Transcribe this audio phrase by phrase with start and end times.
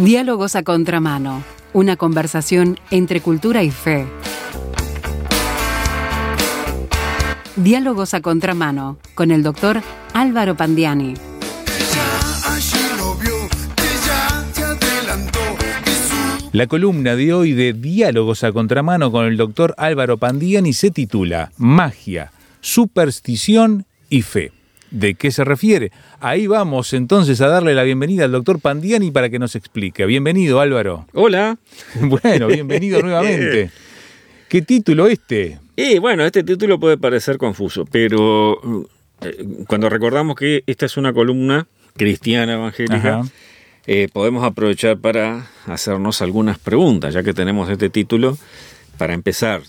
[0.00, 1.44] Diálogos a contramano.
[1.74, 4.06] Una conversación entre cultura y fe.
[7.54, 9.82] Diálogos a contramano con el doctor
[10.14, 11.12] Álvaro Pandiani.
[16.52, 21.52] La columna de hoy de Diálogos a contramano con el doctor Álvaro Pandiani se titula
[21.58, 22.32] Magia,
[22.62, 24.59] superstición y fe.
[24.90, 25.92] ¿De qué se refiere?
[26.18, 30.04] Ahí vamos entonces a darle la bienvenida al doctor Pandiani para que nos explique.
[30.04, 31.06] Bienvenido Álvaro.
[31.12, 31.58] Hola.
[32.00, 33.70] Bueno, bienvenido nuevamente.
[34.48, 35.60] ¿Qué título este?
[35.76, 38.60] Y bueno, este título puede parecer confuso, pero
[39.22, 43.22] eh, cuando recordamos que esta es una columna cristiana evangélica,
[43.86, 48.36] eh, podemos aprovechar para hacernos algunas preguntas, ya que tenemos este título.
[48.98, 49.62] Para empezar,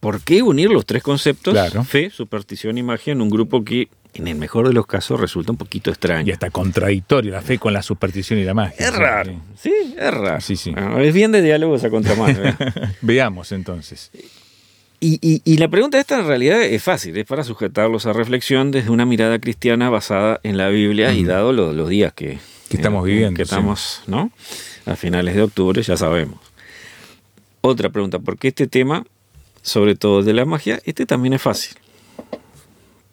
[0.00, 1.56] ¿por qué unir los tres conceptos,
[1.86, 5.52] fe, superstición y magia, en un grupo que en el mejor de los casos resulta
[5.52, 6.28] un poquito extraño.
[6.28, 8.76] Y hasta contradictorio la fe con la superstición y la magia.
[8.78, 10.40] Es raro, sí, es raro.
[10.40, 10.74] Sí, sí.
[11.00, 12.40] es bien de diálogos a contramano.
[13.00, 14.10] Veamos entonces.
[15.06, 19.04] Y, la pregunta esta en realidad es fácil, es para sujetarlos a reflexión desde una
[19.04, 22.38] mirada cristiana basada en la Biblia y dado los, días que,
[22.70, 23.36] estamos viviendo.
[23.36, 24.30] Que estamos, ¿no?
[24.86, 26.40] A finales de octubre, ya sabemos.
[27.60, 29.04] Otra pregunta, ¿por qué este tema,
[29.60, 31.76] sobre todo de la magia, este también es fácil?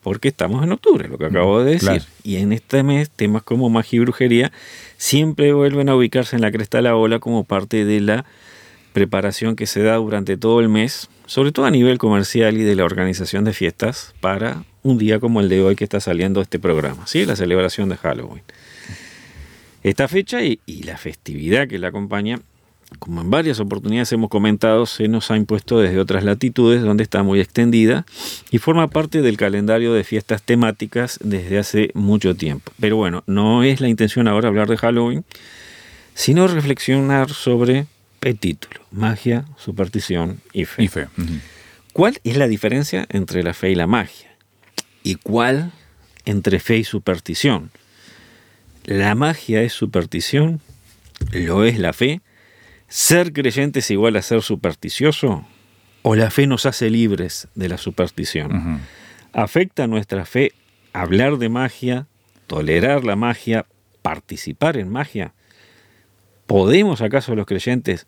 [0.01, 2.03] Porque estamos en octubre, lo que acabo de decir.
[2.23, 4.51] Y en este mes, temas como magia y brujería
[4.97, 8.25] siempre vuelven a ubicarse en la cresta de la ola como parte de la
[8.93, 12.75] preparación que se da durante todo el mes, sobre todo a nivel comercial y de
[12.75, 16.59] la organización de fiestas para un día como el de hoy que está saliendo este
[16.59, 17.25] programa, ¿sí?
[17.25, 18.43] la celebración de Halloween.
[19.83, 22.39] Esta fecha y, y la festividad que la acompaña
[22.99, 27.23] como en varias oportunidades hemos comentado, se nos ha impuesto desde otras latitudes donde está
[27.23, 28.05] muy extendida
[28.51, 32.71] y forma parte del calendario de fiestas temáticas desde hace mucho tiempo.
[32.79, 35.25] Pero bueno, no es la intención ahora hablar de Halloween,
[36.13, 37.87] sino reflexionar sobre
[38.21, 41.07] el título, magia, superstición y fe.
[41.93, 44.29] ¿Cuál es la diferencia entre la fe y la magia?
[45.03, 45.71] ¿Y cuál
[46.25, 47.71] entre fe y superstición?
[48.83, 50.61] ¿La magia es superstición?
[51.31, 52.21] ¿Lo es la fe?
[52.91, 55.45] ¿Ser creyente es igual a ser supersticioso?
[56.01, 58.81] ¿O la fe nos hace libres de la superstición?
[59.31, 60.51] ¿Afecta nuestra fe
[60.91, 62.07] hablar de magia,
[62.47, 63.65] tolerar la magia,
[64.01, 65.33] participar en magia?
[66.47, 68.07] ¿Podemos acaso los creyentes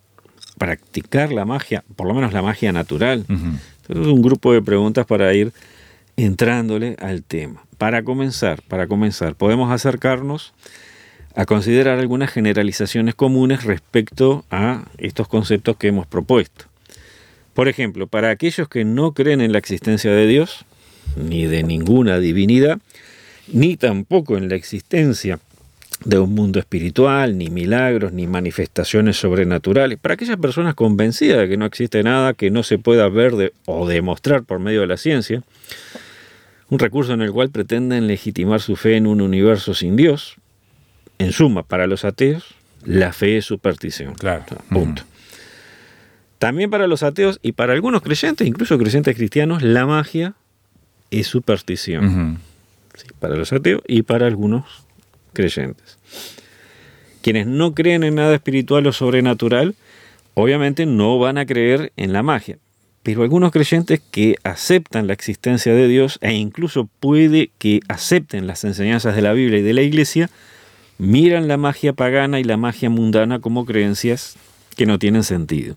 [0.58, 3.26] practicar la magia, por lo menos la magia natural?
[3.88, 5.54] es un grupo de preguntas para ir
[6.18, 7.64] entrándole al tema.
[7.78, 10.54] Para comenzar, para comenzar, podemos acercarnos
[11.36, 16.66] a considerar algunas generalizaciones comunes respecto a estos conceptos que hemos propuesto.
[17.54, 20.66] Por ejemplo, para aquellos que no creen en la existencia de Dios,
[21.16, 22.80] ni de ninguna divinidad,
[23.48, 25.40] ni tampoco en la existencia
[26.06, 31.58] de un mundo espiritual, ni milagros, ni manifestaciones sobrenaturales, para aquellas personas convencidas de que
[31.58, 35.44] no existe nada que no se pueda ver o demostrar por medio de la ciencia,
[36.70, 40.38] un recurso en el cual pretenden legitimar su fe en un universo sin Dios,
[41.24, 44.16] en suma, para los ateos, la fe es superstición.
[44.16, 44.44] Claro.
[44.70, 45.04] Punto.
[46.40, 50.34] También para los ateos y para algunos creyentes, incluso creyentes cristianos, la magia
[51.10, 52.40] es superstición.
[53.20, 54.66] para los ateos y para algunos
[55.32, 55.98] creyentes.
[57.22, 59.76] Quienes no creen en nada espiritual o sobrenatural,
[60.34, 62.58] obviamente no van a creer en la magia.
[63.04, 68.64] Pero algunos creyentes que aceptan la existencia de Dios e incluso puede que acepten las
[68.64, 70.30] enseñanzas de la Biblia y de la Iglesia,
[70.98, 74.36] miran la magia pagana y la magia mundana como creencias
[74.76, 75.76] que no tienen sentido.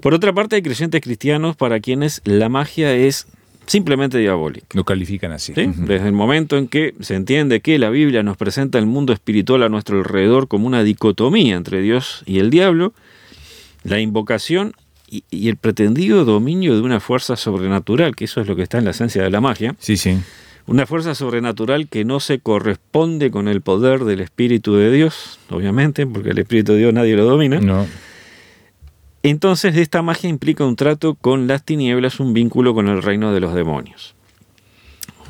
[0.00, 3.26] Por otra parte, hay creyentes cristianos para quienes la magia es
[3.66, 4.66] simplemente diabólica.
[4.72, 5.52] Lo califican así.
[5.52, 9.62] Desde el momento en que se entiende que la Biblia nos presenta el mundo espiritual
[9.62, 12.94] a nuestro alrededor como una dicotomía entre Dios y el diablo,
[13.84, 14.72] la invocación
[15.08, 18.78] y, y el pretendido dominio de una fuerza sobrenatural, que eso es lo que está
[18.78, 19.76] en la esencia de la magia.
[19.78, 20.18] Sí, sí
[20.66, 26.06] una fuerza sobrenatural que no se corresponde con el poder del Espíritu de Dios, obviamente,
[26.06, 27.60] porque el Espíritu de Dios nadie lo domina.
[27.60, 27.86] No.
[29.22, 33.40] Entonces esta magia implica un trato con las tinieblas, un vínculo con el reino de
[33.40, 34.14] los demonios.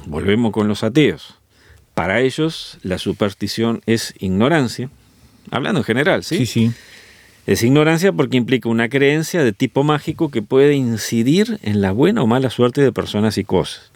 [0.06, 1.38] Volvemos con los ateos.
[1.94, 4.90] Para ellos la superstición es ignorancia,
[5.50, 6.38] hablando en general, ¿sí?
[6.38, 6.72] Sí, sí.
[7.46, 12.22] Es ignorancia porque implica una creencia de tipo mágico que puede incidir en la buena
[12.22, 13.89] o mala suerte de personas y cosas.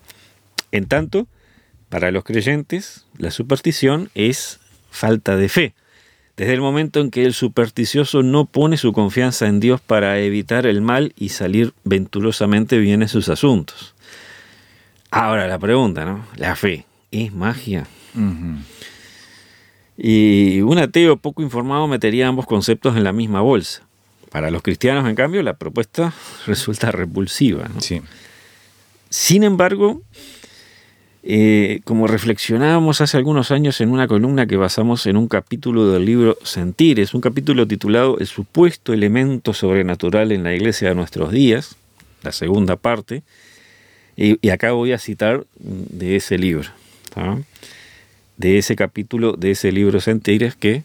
[0.74, 1.28] En tanto,
[1.88, 4.58] para los creyentes, la superstición es
[4.90, 5.74] falta de fe.
[6.36, 10.66] Desde el momento en que el supersticioso no pone su confianza en Dios para evitar
[10.66, 13.94] el mal y salir venturosamente bien en sus asuntos.
[15.12, 16.26] Ahora la pregunta, ¿no?
[16.34, 17.86] La fe, ¿es magia?
[19.96, 23.82] Y un ateo poco informado metería ambos conceptos en la misma bolsa.
[24.28, 26.12] Para los cristianos, en cambio, la propuesta
[26.48, 27.70] resulta repulsiva.
[27.78, 28.02] Sí.
[29.08, 30.02] Sin embargo,
[31.26, 36.04] eh, como reflexionábamos hace algunos años en una columna que basamos en un capítulo del
[36.04, 41.76] libro Sentires, un capítulo titulado El supuesto elemento sobrenatural en la iglesia de nuestros días,
[42.22, 43.22] la segunda parte,
[44.18, 46.68] y, acá voy a citar de ese libro,
[48.36, 50.82] de ese capítulo de ese libro Sentires que,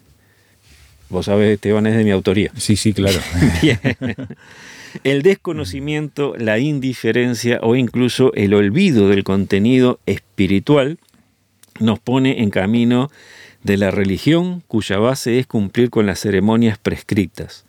[1.09, 2.53] vos sabes, Esteban, es de mi autoría.
[2.55, 3.19] Sí, sí, claro.
[5.03, 10.97] El desconocimiento, la indiferencia o incluso el olvido del contenido espiritual
[11.79, 13.09] nos pone en camino
[13.63, 17.65] de la religión cuya base es cumplir con las ceremonias prescritas.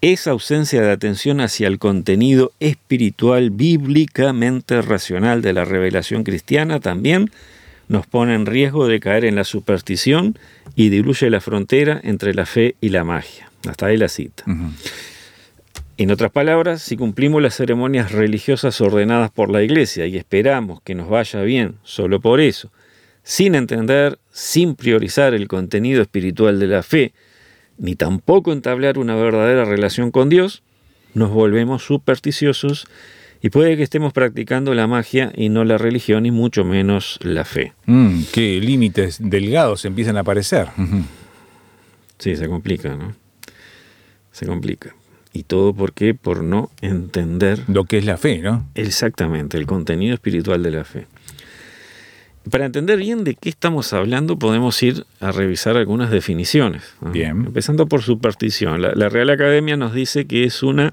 [0.00, 7.30] Esa ausencia de atención hacia el contenido espiritual bíblicamente racional de la revelación cristiana también
[7.88, 10.36] nos pone en riesgo de caer en la superstición
[10.74, 13.50] y diluye la frontera entre la fe y la magia.
[13.68, 14.44] Hasta ahí la cita.
[16.02, 20.96] En otras palabras, si cumplimos las ceremonias religiosas ordenadas por la Iglesia y esperamos que
[20.96, 22.72] nos vaya bien solo por eso,
[23.22, 27.14] sin entender, sin priorizar el contenido espiritual de la fe,
[27.78, 30.64] ni tampoco entablar una verdadera relación con Dios,
[31.14, 32.88] nos volvemos supersticiosos
[33.40, 37.44] y puede que estemos practicando la magia y no la religión y mucho menos la
[37.44, 37.74] fe.
[37.86, 40.66] Mm, qué límites delgados empiezan a aparecer.
[42.18, 43.14] Sí, se complica, ¿no?
[44.32, 44.96] Se complica.
[45.32, 46.14] ¿Y todo por qué?
[46.14, 47.60] Por no entender...
[47.68, 48.66] Lo que es la fe, ¿no?
[48.74, 51.06] Exactamente, el contenido espiritual de la fe.
[52.50, 56.82] Para entender bien de qué estamos hablando, podemos ir a revisar algunas definiciones.
[57.00, 57.44] Bien.
[57.46, 58.82] Empezando por superstición.
[58.82, 60.92] La, Real Academia nos dice que es una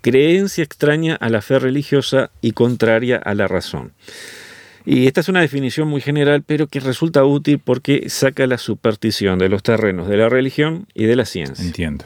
[0.00, 3.92] creencia extraña a la fe religiosa y contraria a la razón.
[4.84, 9.38] Y esta es una definición muy general, pero que resulta útil porque saca la superstición
[9.38, 11.64] de los terrenos de la religión y de la ciencia.
[11.64, 12.04] Entiendo.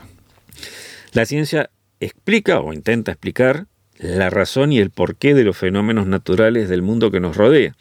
[1.12, 1.70] La ciencia
[2.00, 3.66] explica o intenta explicar
[3.98, 7.76] la razón y el porqué de los fenómenos naturales del mundo que nos rodea.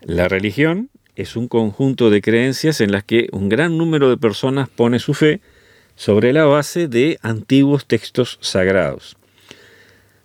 [0.00, 4.68] La religión es un conjunto de creencias en las que un gran número de personas
[4.68, 5.40] pone su fe
[5.96, 9.16] sobre la base de antiguos textos sagrados.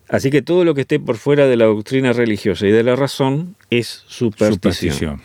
[0.08, 2.96] Así que todo lo que esté por fuera de la doctrina religiosa y de la
[2.96, 5.22] razón es superstición.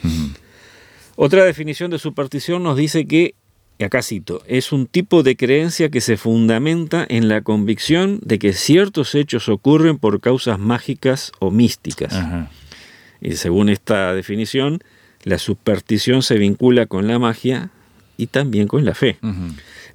[1.16, 3.33] Otra definición de superstición nos dice que
[3.83, 8.54] acá cito, es un tipo de creencia que se fundamenta en la convicción de que
[8.54, 12.16] ciertos hechos ocurren por causas mágicas o místicas.
[13.19, 14.80] Y según esta definición,
[15.24, 17.72] la superstición se vincula con la magia
[18.18, 19.18] y también con la fe.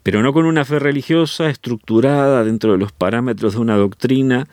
[0.03, 4.47] Pero no con una fe religiosa estructurada dentro de los parámetros de una doctrina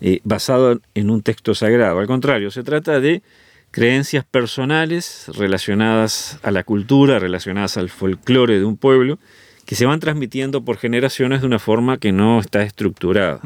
[0.00, 2.00] eh, basada en un texto sagrado.
[2.00, 3.22] Al contrario, se trata de
[3.72, 9.18] creencias personales relacionadas a la cultura, relacionadas al folclore de un pueblo,
[9.64, 13.40] que se van transmitiendo por generaciones de una forma que no está estructurada.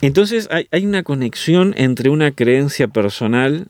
[0.00, 3.68] Entonces hay, hay, una conexión entre una creencia personal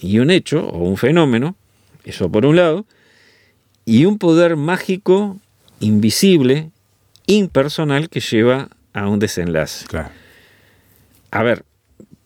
[0.00, 1.54] y un hecho o un fenómeno,
[2.04, 2.86] eso por un lado,
[3.84, 5.38] y un poder mágico,
[5.80, 6.70] invisible,
[7.26, 9.86] impersonal que lleva a un desenlace.
[9.86, 10.10] Claro.
[11.30, 11.64] A ver,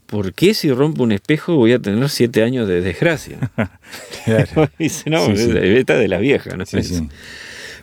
[0.07, 3.39] ¿por qué si rompo un espejo voy a tener siete años de desgracia?
[4.25, 4.69] claro.
[4.79, 6.65] Dice, no, esta de la vieja, ¿no?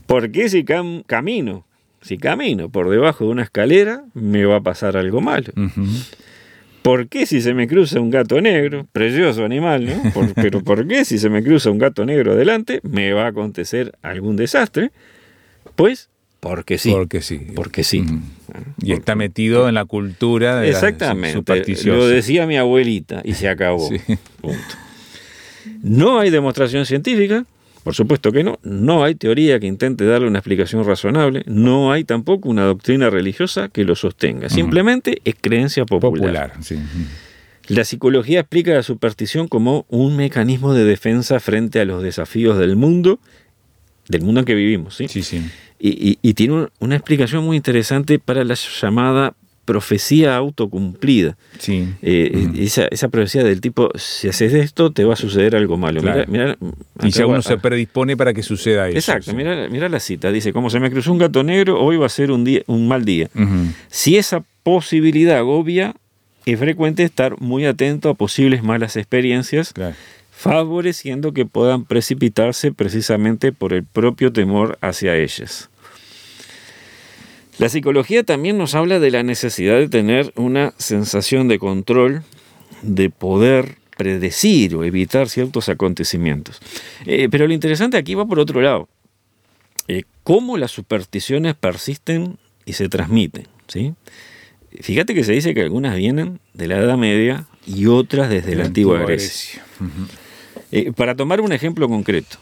[0.06, 1.66] ¿Por qué si camino?
[2.02, 5.52] Si camino por debajo de una escalera, me va a pasar algo malo.
[6.82, 8.88] ¿Por qué si se me cruza un gato negro?
[8.92, 10.12] Precioso animal, ¿no?
[10.36, 13.94] pero ¿por qué si se me cruza un gato negro adelante, me va a acontecer
[14.02, 14.92] algún desastre?
[15.76, 16.10] Pues
[16.42, 16.92] porque sí.
[16.92, 17.40] Porque sí.
[17.56, 18.04] Porque sí.
[18.82, 21.64] Y está metido en la cultura de Exactamente.
[21.86, 23.90] Lo decía mi abuelita y se acabó.
[25.84, 27.46] No hay demostración científica,
[27.84, 28.58] por supuesto que no.
[28.64, 31.44] No hay teoría que intente darle una explicación razonable.
[31.46, 34.50] No hay tampoco una doctrina religiosa que lo sostenga.
[34.50, 36.54] Simplemente es creencia popular.
[37.68, 42.76] La psicología explica la superstición como un mecanismo de defensa frente a los desafíos del
[42.76, 43.20] mundo,
[44.08, 44.96] del mundo en que vivimos.
[44.96, 45.22] Sí, sí.
[45.22, 45.44] sí.
[45.84, 49.34] Y, tiene una explicación muy interesante para la llamada
[49.66, 51.38] profecía autocumplida.
[51.58, 51.88] Sí.
[52.02, 56.02] Eh, esa, esa, profecía del tipo, si haces esto, te va a suceder algo malo.
[57.04, 58.98] y si uno se predispone para que suceda eso.
[58.98, 60.32] Exacto, mira, la cita.
[60.32, 62.88] Dice, como se me cruzó un gato negro, hoy va a ser un, día, un
[62.88, 63.30] mal día.
[63.88, 65.96] Si esa posibilidad agobia,
[66.46, 69.74] es frecuente estar muy atento a posibles malas experiencias.
[69.74, 69.96] Claro
[70.42, 75.70] favoreciendo que puedan precipitarse precisamente por el propio temor hacia ellas.
[77.62, 82.24] La psicología también nos habla de la necesidad de tener una sensación de control,
[82.82, 86.60] de poder predecir o evitar ciertos acontecimientos.
[87.06, 88.90] Eh, pero lo interesante aquí va por otro lado.
[89.88, 93.46] Eh, cómo las supersticiones persisten y se transmiten.
[93.68, 93.94] ¿sí?
[94.80, 98.66] Fíjate que se dice que algunas vienen de la Edad Media y otras desde la,
[98.66, 99.64] antigua, Grecia.
[100.72, 102.40] Eh, para tomar un ejemplo concreto,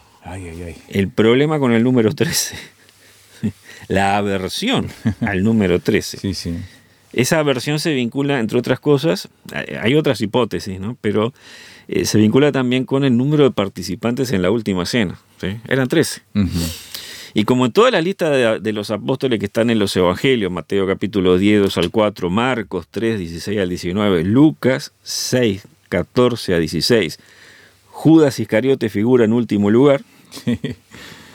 [0.88, 2.56] el problema con el número 13,
[3.90, 4.88] la aversión
[5.20, 6.32] al número 13.
[7.12, 9.28] Esa aversión se vincula, entre otras cosas,
[9.82, 10.96] hay otras hipótesis, ¿no?
[11.00, 11.34] pero
[11.88, 15.18] eh, se vincula también con el número de participantes en la última cena.
[15.66, 16.22] Eran 13.
[17.34, 20.86] Y como en toda la lista de, los apóstoles que están en los evangelios, Mateo
[20.86, 27.18] capítulo 10, 2 al 4, Marcos 3, 16 al 19, Lucas 6, 14 a 16,
[27.86, 30.02] Judas Iscariote figura en último lugar.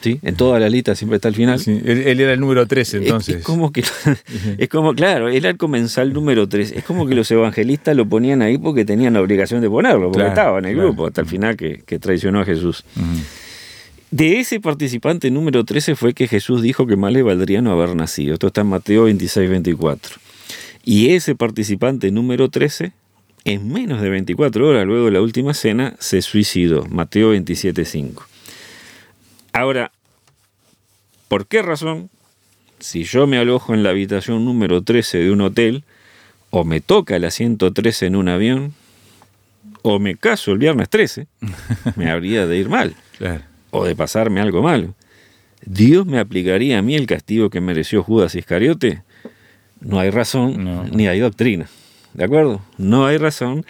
[0.05, 0.19] Sí.
[0.21, 1.59] En toda la lista siempre está al final.
[1.65, 3.37] él, era el número 13 entonces.
[3.37, 3.83] Es, como que,
[4.59, 6.73] es como, claro, él era el comensal número 3.
[6.73, 10.27] Es como que los evangelistas lo ponían ahí porque tenían la obligación de ponerlo, porque
[10.27, 12.85] estaba en el grupo hasta el final que, traicionó a Jesús.
[14.11, 17.95] De ese participante número 13 fue que Jesús dijo que más le valdría no haber
[17.95, 18.35] nacido.
[18.35, 20.17] Esto está en Mateo 26, 24.
[20.83, 22.91] Y ese participante número 13,
[23.45, 26.85] en menos de 24 horas luego de la última cena, se suicidó.
[26.91, 28.34] Mateo 27, 5.
[29.55, 29.91] Ahora,
[31.27, 32.09] ¿por qué razón?
[32.79, 35.83] Si yo me alojo en la habitación número 13 de un hotel,
[36.49, 38.73] o me toca el asiento 13 en un avión,
[39.81, 41.27] o me caso el viernes 13,
[41.95, 42.95] me habría de ir mal.
[43.17, 43.43] Claro
[43.75, 44.93] o de pasarme algo malo,
[45.65, 49.01] ¿Dios me aplicaría a mí el castigo que mereció Judas Iscariote?
[49.81, 51.67] No hay razón ni hay doctrina.
[52.13, 52.61] ¿De acuerdo?
[52.77, 53.65] No hay razón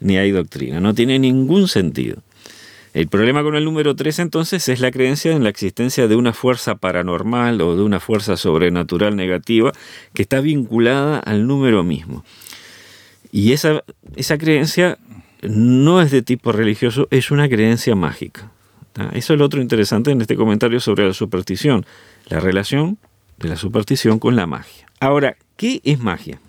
[0.00, 0.80] ni hay doctrina.
[0.80, 2.22] No tiene ningún sentido.
[2.96, 6.32] El problema con el número 3 entonces es la creencia en la existencia de una
[6.32, 9.72] fuerza paranormal o de una fuerza sobrenatural negativa
[10.14, 12.24] que está vinculada al número mismo.
[13.30, 13.84] Y esa,
[14.14, 14.96] esa creencia
[15.42, 18.50] no es de tipo religioso, es una creencia mágica.
[19.12, 21.84] Eso es lo otro interesante en este comentario sobre la superstición,
[22.30, 22.96] la relación
[23.36, 24.86] de la superstición con la magia.
[25.00, 26.40] Ahora, ¿qué es magia?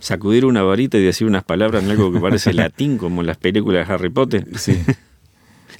[0.00, 3.36] Sacudir una varita y decir unas palabras en algo que parece latín, como en las
[3.36, 4.48] películas de Harry Potter.
[4.56, 4.82] Sí.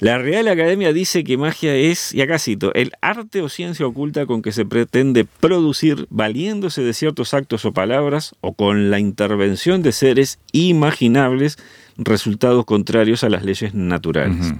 [0.01, 4.25] La Real Academia dice que magia es, y acá cito, el arte o ciencia oculta
[4.25, 9.83] con que se pretende producir, valiéndose de ciertos actos o palabras, o con la intervención
[9.83, 11.59] de seres imaginables,
[11.97, 14.55] resultados contrarios a las leyes naturales.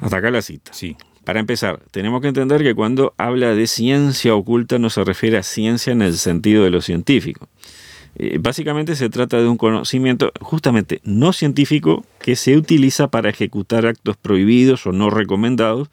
[0.00, 0.72] Hasta acá la cita.
[0.72, 0.96] Sí.
[1.22, 5.44] Para empezar, tenemos que entender que cuando habla de ciencia oculta no se refiere a
[5.44, 7.48] ciencia en el sentido de lo científico.
[8.16, 13.86] Eh, básicamente se trata de un conocimiento justamente no científico que se utiliza para ejecutar
[13.86, 15.90] actos prohibidos o no recomendados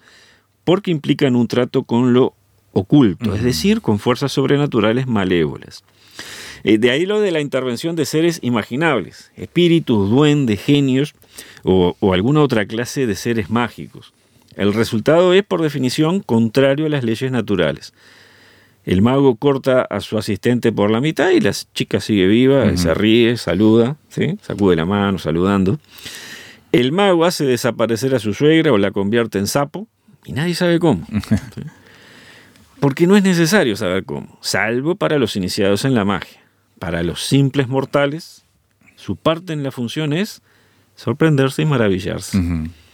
[0.66, 2.34] porque implican un trato con lo
[2.74, 5.84] oculto, es decir, con fuerzas sobrenaturales malévolas.
[6.64, 11.16] Eh, de ahí lo de la intervención de seres imaginables, espíritus, duendes, genios
[11.64, 14.14] o, alguna otra clase de seres mágicos.
[14.56, 17.94] El resultado es, por definición, contrario a las leyes naturales.
[18.86, 22.94] El mago corta a su asistente por la mitad y la chica sigue viva, se
[22.94, 24.38] ríe, saluda, ¿sí?
[24.42, 25.80] sacude la mano saludando.
[26.72, 29.88] El mago hace desaparecer a su suegra o la convierte en sapo
[30.26, 31.06] y nadie sabe cómo.
[32.80, 36.40] Porque no es necesario saber cómo, salvo para los iniciados en la magia.
[36.80, 38.46] Para los simples mortales,
[38.96, 40.42] su parte en la función es
[40.96, 42.38] sorprenderse y maravillarse.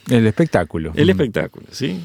[0.09, 0.91] El espectáculo.
[0.95, 2.03] El espectáculo, ¿sí?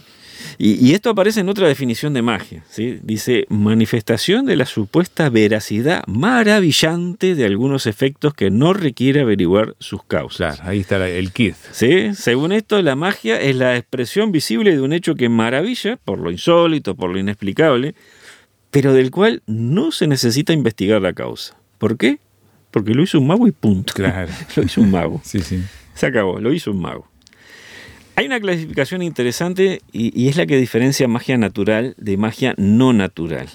[0.59, 2.99] Y, esto aparece en otra definición de magia, ¿sí?
[3.03, 10.03] Dice, manifestación de la supuesta veracidad maravillante de algunos efectos que no requiere averiguar sus
[10.05, 10.57] causas.
[10.57, 11.55] Claro, ahí está el kit.
[11.73, 12.15] ¿Sí?
[12.15, 16.31] Según esto, la magia es la expresión visible de un hecho que maravilla, por lo
[16.31, 17.95] insólito, por lo inexplicable,
[18.71, 21.57] pero del cual no se necesita investigar la causa.
[21.79, 22.19] ¿Por qué?
[22.71, 23.93] Porque lo hizo un mago y punto.
[23.95, 24.31] Claro.
[24.57, 25.21] lo hizo un mago.
[25.25, 25.63] Sí, sí.
[25.95, 27.09] Se acabó, lo hizo un mago.
[28.17, 33.49] Hay una clasificación interesante y, es la que diferencia magia natural de magia no natural.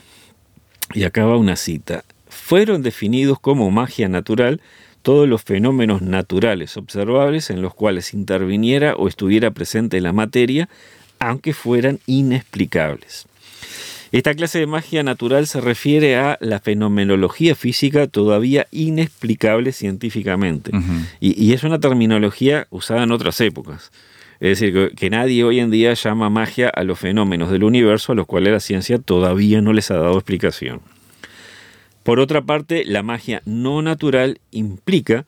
[0.93, 2.03] Y acaba una cita.
[2.27, 4.61] Fueron definidos como magia natural
[5.01, 10.67] todos los fenómenos naturales observables en los cuales interviniera o estuviera presente la materia,
[11.19, 13.27] aunque fueran inexplicables.
[14.11, 20.71] Esta clase de magia natural se refiere a la fenomenología física todavía inexplicable científicamente.
[21.19, 23.91] y, es una terminología usada en otras épocas.
[24.39, 28.15] Es decir, que, nadie hoy en día llama magia a los fenómenos del universo a
[28.15, 30.81] los cuales la ciencia todavía no les ha dado explicación.
[32.03, 35.25] Por otra parte, la magia no natural implica,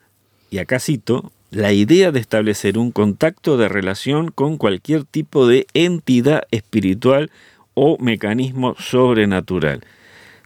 [0.50, 5.66] y acá cito, la idea de establecer un contacto de relación con cualquier tipo de
[5.72, 7.30] entidad espiritual
[7.74, 9.80] o mecanismo sobrenatural.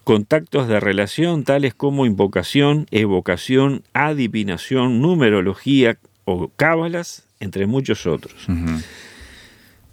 [0.05, 8.47] Contactos de relación tales como invocación, evocación, adivinación, numerología, o cábalas, entre muchos otros.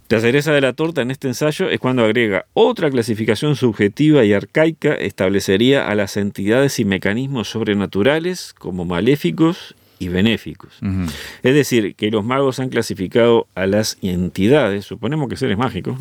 [0.07, 4.33] La cereza de la torta en este ensayo es cuando agrega otra clasificación subjetiva y
[4.33, 10.79] arcaica, establecería a las entidades y mecanismos sobrenaturales como maléficos y benéficos.
[11.43, 15.99] Es decir, que los magos han clasificado a las entidades, suponemos que seres mágicos,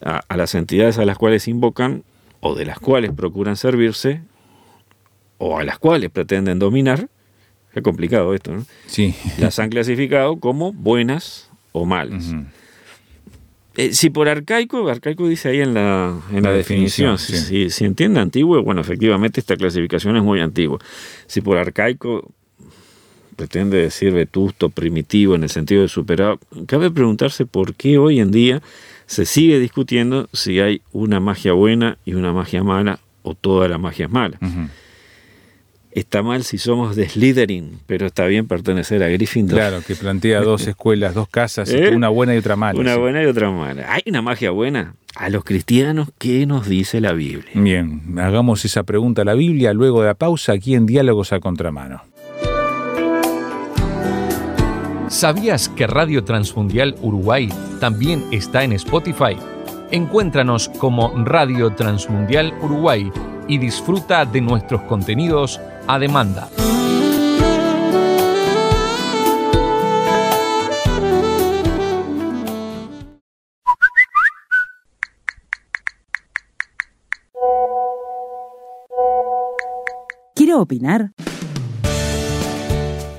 [0.00, 2.04] a, a las entidades a las cuales invocan
[2.40, 4.20] o de las cuales procuran servirse
[5.38, 7.08] o a las cuales pretenden dominar,
[7.74, 8.64] es complicado esto, ¿no?
[8.86, 9.14] Sí.
[9.38, 12.34] Las han clasificado como buenas o malas.
[13.76, 18.20] Eh, si por arcaico, arcaico dice ahí en la, en la, definición, si, si, entiende
[18.20, 20.78] antiguo, bueno, efectivamente esta clasificación es muy antigua.
[21.26, 22.30] Si por arcaico
[23.36, 28.30] pretende decir vetusto, primitivo, en el sentido de superado, cabe preguntarse por qué hoy en
[28.30, 28.62] día
[29.06, 33.78] se sigue discutiendo si hay una magia buena y una magia mala o toda la
[33.78, 34.38] magia es mala.
[35.94, 39.58] Está mal si somos de Slytherin, pero está bien pertenecer a Gryffindor.
[39.58, 41.90] Claro, que plantea dos escuelas, dos casas, ¿Eh?
[41.94, 42.80] una buena y otra mala.
[42.80, 43.92] Una buena y otra mala.
[43.92, 44.94] ¿Hay una magia buena?
[45.14, 47.50] A los cristianos, ¿qué nos dice la Biblia?
[47.52, 51.40] Bien, hagamos esa pregunta a la Biblia luego de la pausa aquí en Diálogos a
[51.40, 52.02] Contramano.
[55.08, 59.36] ¿Sabías que Radio Transmundial Uruguay también está en Spotify?
[59.90, 63.12] Encuéntranos como Radio Transmundial Uruguay
[63.46, 66.48] y disfruta de nuestros contenidos a demanda.
[80.34, 81.12] ¿Quiere opinar?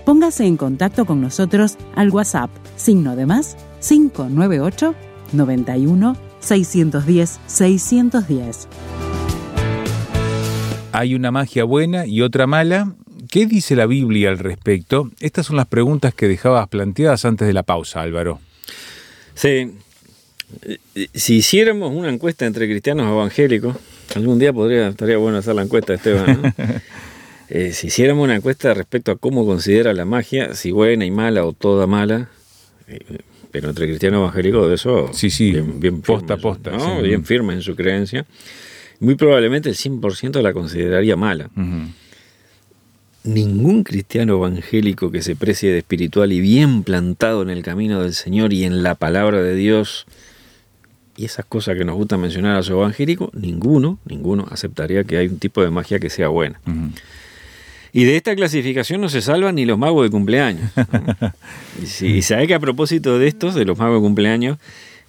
[0.05, 4.93] Póngase en contacto con nosotros al WhatsApp, signo de más 598
[5.32, 8.67] 91 610 610.
[10.93, 12.93] ¿Hay una magia buena y otra mala?
[13.31, 15.09] ¿Qué dice la Biblia al respecto?
[15.19, 18.39] Estas son las preguntas que dejabas planteadas antes de la pausa, Álvaro.
[19.33, 19.71] Sí.
[21.15, 23.75] Si hiciéramos una encuesta entre cristianos evangélicos,
[24.15, 26.41] algún día podría, estaría bueno hacer la encuesta, Esteban.
[26.41, 26.53] ¿no?
[27.49, 31.45] Eh, si hiciéramos una encuesta respecto a cómo considera la magia, si buena y mala
[31.45, 32.29] o toda mala,
[32.88, 33.19] eh,
[33.51, 37.01] pero entre cristianos evangélicos de eso, sí, sí, bien, bien posta posta, ¿no?
[37.01, 38.25] bien firme en su creencia,
[39.04, 41.50] muy probablemente el 100% la consideraría mala.
[43.24, 48.13] Ningún cristiano evangélico que se precie de espiritual y bien plantado en el camino del
[48.13, 50.06] Señor y en la palabra de Dios,
[51.16, 55.28] y esas cosas que nos gusta mencionar a su evangélico, ninguno, ninguno aceptaría que hay
[55.28, 56.60] un tipo de magia que sea buena.
[57.92, 60.72] Y de esta clasificación no se salvan ni los magos de cumpleaños.
[62.02, 64.58] y, sabe que a propósito de estos, de los magos de cumpleaños,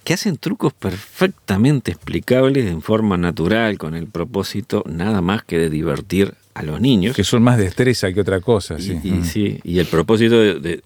[0.05, 5.69] que hacen trucos perfectamente explicables en forma natural, con el propósito nada más que de
[5.69, 7.13] divertir a los niños.
[7.15, 8.97] Que son más destreza que otra cosa, sí.
[9.03, 10.81] Y, sí, y el propósito de,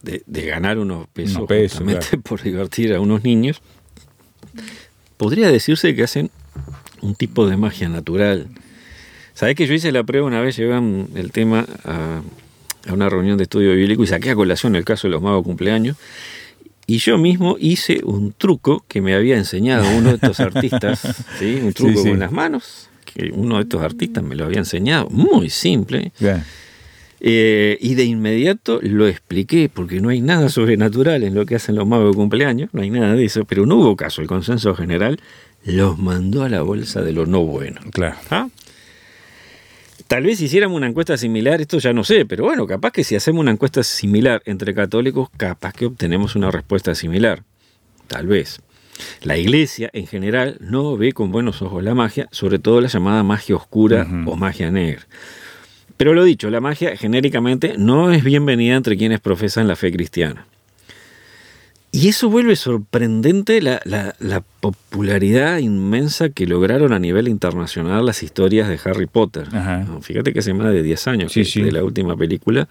[0.47, 1.47] ganar unos pesos,
[2.23, 3.61] por divertir a unos niños,
[5.17, 6.31] podría decirse que hacen
[7.01, 8.47] un tipo de magia natural
[9.39, 10.75] ¿Sabés que yo hice la prueba una vez, llevé
[11.15, 12.21] el tema a,
[12.91, 15.95] una reunión de estudio bíblico y saqué a colación el caso de los magos cumpleaños?
[16.89, 21.59] Y yo mismo hice un truco que me había enseñado uno de estos artistas, ¿sí?
[21.63, 25.51] un truco con las manos, que uno de estos artistas me lo había enseñado, muy
[25.51, 26.11] simple.
[27.19, 31.75] Eh, y de inmediato lo expliqué, porque no hay nada sobrenatural en lo que hacen
[31.75, 34.73] los magos de cumpleaños, no hay nada de eso, pero no hubo caso, el consenso
[34.73, 35.19] general
[35.65, 37.81] los mandó a la bolsa de lo no bueno.
[37.91, 38.15] Claro.
[38.31, 38.49] ¿Ah?
[40.09, 43.03] Tal vez si hiciéramos una encuesta similar, esto ya no sé, pero bueno, capaz que
[43.03, 47.43] si hacemos una encuesta similar entre católicos, capaz que obtenemos una respuesta similar.
[48.07, 48.59] Tal vez.
[49.21, 53.21] La iglesia en general no ve con buenos ojos la magia, sobre todo la llamada
[53.21, 55.05] magia oscura o magia negra.
[55.95, 60.47] Pero lo dicho, la magia genéricamente no es bienvenida entre quienes profesan la fe cristiana.
[61.91, 68.79] Y eso vuelve sorprendente la, popularidad inmensa que lograron a nivel internacional las historias de
[68.83, 69.47] Harry Potter.
[70.01, 72.67] Fíjate que hace más de 10 años de la última película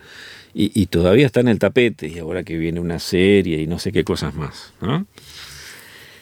[0.54, 3.90] y, todavía está en el tapete y ahora que viene una serie y no sé
[3.90, 4.72] qué cosas más.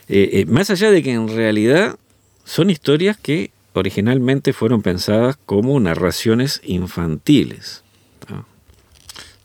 [0.09, 1.97] Eh, eh, más allá de que en realidad
[2.45, 7.83] son historias que originalmente fueron pensadas como narraciones infantiles.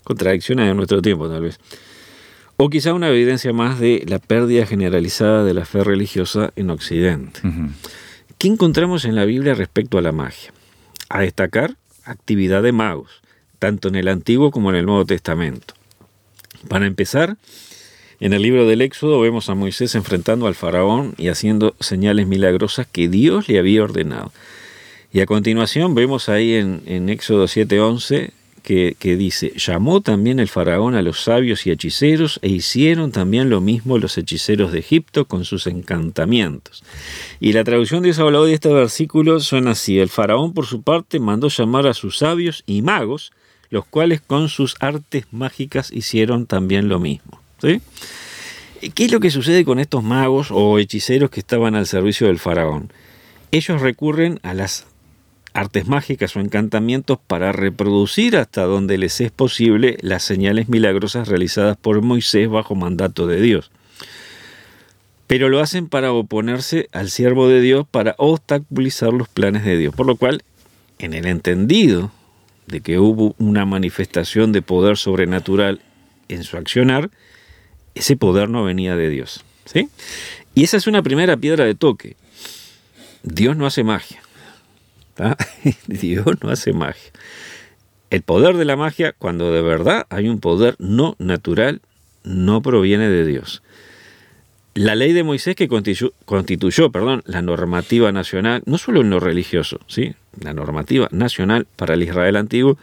[0.03, 1.59] Contradicciones de nuestro tiempo tal vez.
[2.63, 7.39] O quizá una evidencia más de la pérdida generalizada de la fe religiosa en Occidente.
[8.37, 10.53] ¿Qué encontramos en la Biblia respecto a la magia?
[11.09, 13.23] A destacar, actividad de magos,
[13.57, 15.73] tanto en el Antiguo como en el Nuevo Testamento.
[16.67, 17.35] Para empezar,
[18.19, 22.85] en el libro del Éxodo vemos a Moisés enfrentando al faraón y haciendo señales milagrosas
[22.85, 24.31] que Dios le había ordenado.
[25.11, 30.95] Y a continuación vemos ahí en, en Éxodo 7:11 que, dice, llamó también el faraón
[30.95, 35.45] a los sabios y hechiceros e hicieron también lo mismo los hechiceros de Egipto con
[35.45, 36.83] sus encantamientos.
[37.39, 41.19] Y la traducción de Isabolao de este versículo suena así, el faraón por su parte
[41.19, 43.31] mandó llamar a sus sabios y magos,
[43.69, 47.41] los cuales con sus artes mágicas hicieron también lo mismo.
[47.61, 47.81] ¿sí?
[48.93, 52.39] ¿Qué es lo que sucede con estos magos o hechiceros que estaban al servicio del
[52.39, 52.91] faraón?
[53.51, 54.87] Ellos recurren a las
[55.53, 61.77] artes mágicas o encantamientos para reproducir hasta donde les es posible las señales milagrosas realizadas
[61.77, 63.71] por Moisés bajo mandato de Dios.
[65.27, 69.95] Pero lo hacen para oponerse al siervo de Dios, para obstaculizar los planes de Dios.
[69.95, 70.43] Por lo cual,
[70.99, 72.11] en el entendido
[72.67, 75.81] de que hubo una manifestación de poder sobrenatural
[76.27, 77.11] en su accionar,
[77.95, 79.43] ese poder no venía de Dios.
[79.65, 79.89] ¿sí?
[80.55, 82.15] Y esa es una primera piedra de toque.
[83.23, 84.21] Dios no hace magia.
[85.87, 87.11] Dios no hace magia.
[88.09, 91.81] El poder de la magia, cuando de verdad hay un poder no natural,
[92.23, 93.63] no proviene de Dios.
[94.73, 99.79] La ley de Moisés que constituyó, perdón, la normativa nacional, no solo en lo religioso,
[99.87, 100.13] ¿sí?
[100.39, 102.77] la normativa nacional para el Israel antiguo,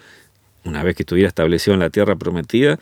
[0.64, 2.79] una vez que estuviera establecido en la tierra prometida,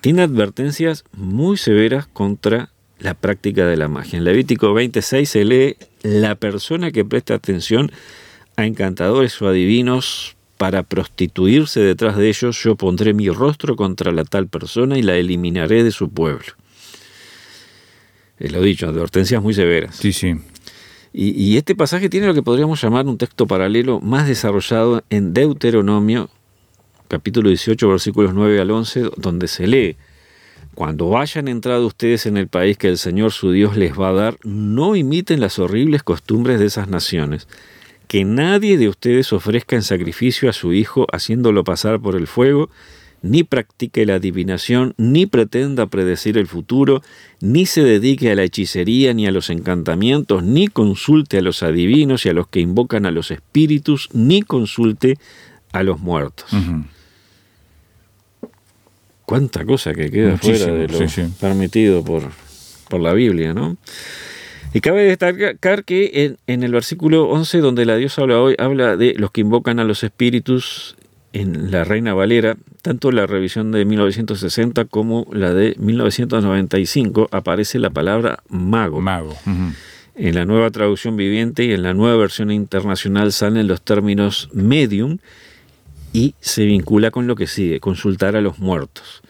[0.00, 4.18] tiene advertencias muy severas contra la práctica de la magia.
[4.18, 7.90] En Levítico 26 se lee, la persona que presta atención
[8.56, 14.24] a encantadores o adivinos para prostituirse detrás de ellos, yo pondré mi rostro contra la
[14.24, 16.46] tal persona y la eliminaré de su pueblo.
[18.38, 19.96] Es lo dicho, advertencias muy severas.
[19.96, 20.34] Sí, sí.
[21.12, 25.32] Y, y, este pasaje tiene lo que podríamos llamar un texto paralelo más desarrollado en
[25.32, 26.28] Deuteronomio,
[27.08, 29.96] capítulo 18, versículos 9 al 11, donde se lee,
[30.74, 34.12] cuando hayan entrado ustedes en el país que el Señor su Dios les va a
[34.12, 37.48] dar, no imiten las horribles costumbres de esas naciones
[38.08, 42.70] que nadie de ustedes ofrezca en sacrificio a su hijo haciéndolo pasar por el fuego,
[43.22, 47.02] ni practique la adivinación, ni pretenda predecir el futuro,
[47.40, 52.26] ni se dedique a la hechicería ni a los encantamientos, ni consulte a los adivinos
[52.26, 55.18] y a los que invocan a los espíritus, ni consulte
[55.72, 56.50] a los muertos.
[59.24, 60.98] Cuánta cosa que queda fuera de lo
[61.40, 62.30] permitido por,
[62.88, 63.76] por la Biblia, ¿no?
[64.76, 69.14] Y cabe destacar que en, el versículo 11, donde la diosa habla hoy, habla de
[69.14, 70.96] los que invocan a los espíritus
[71.32, 77.88] en la Reina Valera, tanto la revisión de 1960 como la de 1995 aparece la
[77.88, 79.00] palabra mago.
[79.00, 79.34] Mago.
[80.14, 85.16] En la nueva traducción viviente y en la nueva versión internacional salen los términos medium
[86.12, 89.22] y se vincula con lo que sigue, consultar a los muertos.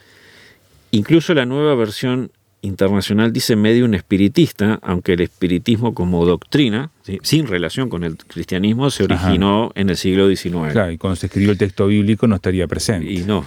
[0.90, 2.32] Incluso la nueva versión
[2.66, 6.90] internacional dice medio un espiritista, aunque el espiritismo como doctrina,
[7.22, 10.72] sin relación con el cristianismo, se originó en el siglo XIX.
[10.72, 13.10] Claro, y cuando se escribió el texto bíblico no estaría presente.
[13.10, 13.46] Y no.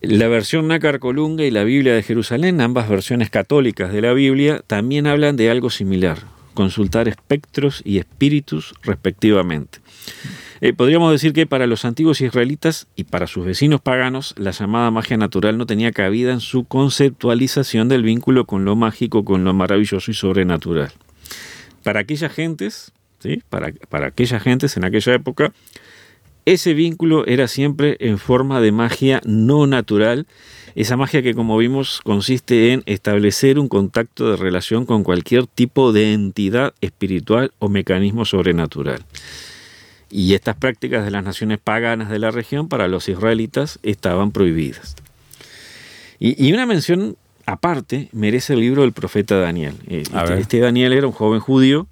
[0.00, 4.62] La versión Nácar Colunga y la Biblia de Jerusalén, ambas versiones católicas de la Biblia,
[4.66, 6.18] también hablan de algo similar,
[6.54, 9.80] consultar espectros y espíritus respectivamente.
[10.60, 14.90] Eh, podríamos decir que para los antiguos israelitas y para sus vecinos paganos, la llamada
[14.90, 19.54] magia natural no tenía cabida en su conceptualización del vínculo con lo mágico, con lo
[19.54, 20.90] maravilloso y sobrenatural.
[21.84, 23.42] Para aquellas gentes, ¿sí?
[23.48, 25.52] para, para aquellas gentes en aquella época,
[26.44, 30.26] ese vínculo era siempre en forma de magia no natural,
[30.74, 35.92] esa magia que como vimos consiste en establecer un contacto de relación con cualquier tipo
[35.92, 39.04] de entidad espiritual o mecanismo sobrenatural.
[40.10, 44.96] Y estas prácticas de las naciones paganas de la región para los israelitas estaban prohibidas.
[46.18, 47.16] Y, una mención
[47.46, 49.74] aparte merece el libro del profeta Daniel.
[49.86, 51.86] Eh, este, este, Daniel era un joven judío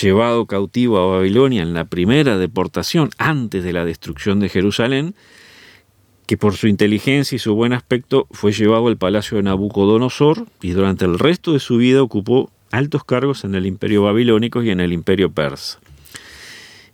[0.00, 5.14] llevado cautivo a Babilonia en la primera deportación antes de la destrucción de Jerusalén,
[6.26, 10.70] que por su inteligencia y su buen aspecto fue llevado al palacio de Nabucodonosor y
[10.70, 14.80] durante el resto de su vida ocupó altos cargos en el imperio babilónico y en
[14.80, 15.78] el imperio persa.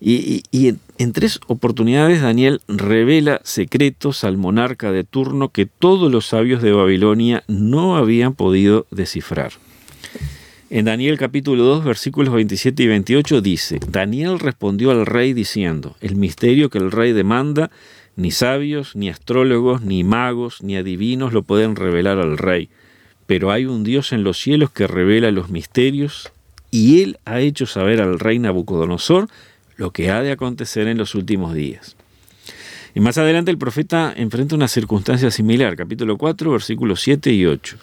[0.07, 0.43] Y,
[0.99, 6.73] en, tres oportunidades Daniel revela secretos al monarca de turno que todos los sabios de
[6.73, 9.53] Babilonia no habían podido descifrar.
[10.69, 16.17] En Daniel capítulo 2 versículos 27 y 28 dice, Daniel respondió al rey diciendo, el
[16.17, 17.71] misterio que el rey demanda,
[18.15, 22.69] ni sabios, ni astrólogos, ni magos, ni adivinos lo pueden revelar al rey,
[23.27, 26.31] pero hay un Dios en los cielos que revela los misterios,
[26.71, 29.29] y él ha hecho saber al rey Nabucodonosor
[29.77, 31.97] lo que ha de acontecer en los últimos días.
[32.95, 37.77] Y más adelante el profeta enfrenta una circunstancia similar, capítulo 4, versículos 7 y 8.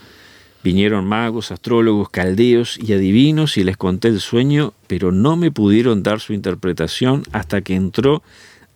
[0.64, 6.04] Vinieron magos, astrólogos, caldeos y adivinos y les conté el sueño, pero no me pudieron
[6.04, 8.22] dar su interpretación hasta que entró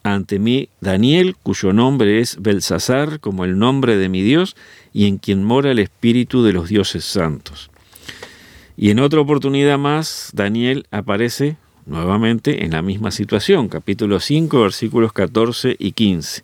[0.04, 4.56] ante mí Daniel, cuyo nombre es Belsasar, como el nombre de mi Dios,
[4.94, 7.72] y en quien mora el espíritu de los dioses santos.
[8.78, 15.14] Y en otra oportunidad más, Daniel aparece nuevamente en la misma situación, capítulo 5, versículos
[15.14, 16.44] 14 y 15.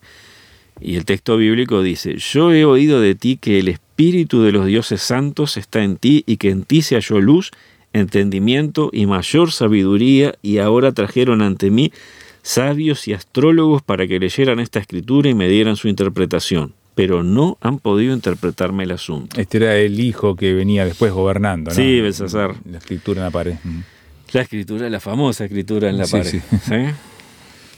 [0.79, 4.65] Y el texto bíblico dice, yo he oído de ti que el espíritu de los
[4.65, 7.51] dioses santos está en ti y que en ti se halló luz,
[7.93, 11.91] entendimiento y mayor sabiduría, y ahora trajeron ante mí
[12.41, 17.57] sabios y astrólogos para que leyeran esta escritura y me dieran su interpretación, pero no
[17.61, 19.39] han podido interpretarme el asunto.
[19.39, 21.75] Este era el hijo que venía después gobernando, ¿no?
[21.75, 22.55] Sí, Belsasar.
[22.69, 23.55] La escritura en la pared.
[24.33, 26.29] La escritura, la famosa escritura en la Sí, pared.
[26.29, 26.41] sí.
[26.63, 26.75] ¿sí?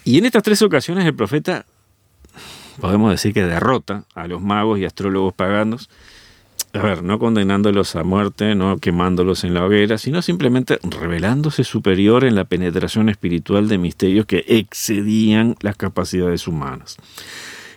[0.05, 1.65] Y en estas tres ocasiones el profeta,
[2.79, 5.89] podemos decir que derrota a los magos y astrólogos paganos,
[6.73, 12.23] a ver, no condenándolos a muerte, no quemándolos en la hoguera, sino simplemente revelándose superior
[12.25, 16.97] en la penetración espiritual de misterios que excedían las capacidades humanas.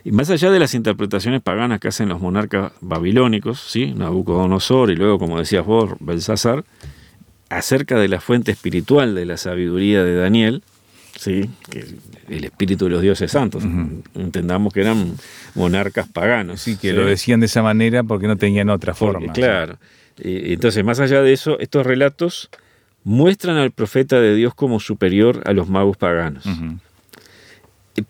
[0.02, 3.92] Y más allá de las interpretaciones paganas que hacen los monarcas babilónicos, ¿sí?
[3.94, 6.64] Nabucodonosor y luego, como decías vos, Belsasar,
[7.48, 10.62] acerca de la fuente espiritual de la sabiduría de Daniel,
[11.16, 11.48] ¿sí?
[11.70, 11.84] que
[12.28, 13.64] el espíritu de los dioses santos,
[14.14, 15.14] entendamos que eran
[15.54, 16.60] monarcas paganos.
[16.60, 16.96] Sí, que ¿sí?
[16.96, 19.32] lo decían de esa manera porque no tenían otra Porque, forma.
[19.32, 19.78] claro.
[20.18, 22.48] Entonces, más allá de eso, estos relatos
[23.04, 26.44] muestran al profeta de Dios como superior a los magos paganos.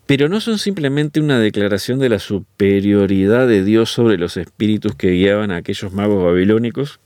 [0.06, 5.10] Pero no son simplemente una declaración de la superioridad de Dios sobre los espíritus que
[5.10, 6.98] guiaban a aquellos magos babilónicos,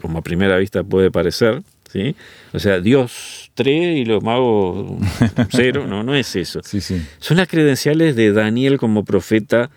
[0.00, 2.14] como a primera vista puede parecer, ¿sí?
[2.52, 4.92] O sea, Dios 3 y los magos
[5.50, 6.60] 0, no, no es eso.
[6.64, 7.02] Sí, sí.
[7.18, 9.70] Son las credenciales de Daniel como profeta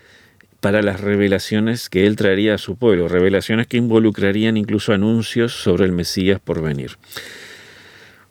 [0.60, 5.86] para las revelaciones que él traería a su pueblo, revelaciones que involucrarían incluso anuncios sobre
[5.86, 6.92] el Mesías por venir.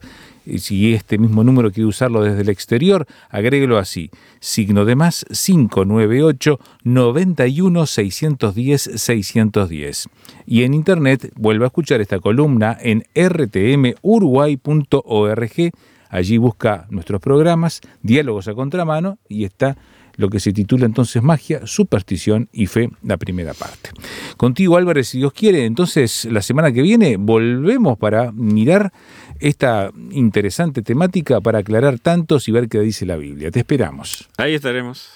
[0.49, 4.12] Y si este mismo número quiere usarlo desde el exterior, agréguelo así.
[4.38, 10.09] Signo de más 598 91 610 610.
[10.46, 15.72] Y en internet vuelva a escuchar esta columna en rtmuruguay.org.
[16.09, 19.77] Allí busca nuestros programas, diálogos a contramano y está
[20.16, 23.90] lo que se titula entonces Magia, Superstición y Fe, la primera parte.
[24.37, 28.92] Contigo Álvarez, si Dios quiere, entonces la semana que viene volvemos para mirar
[29.40, 33.51] esta interesante temática para aclarar tantos y ver qué dice la Biblia.
[33.51, 34.29] Te esperamos.
[34.38, 35.15] Ahí estaremos.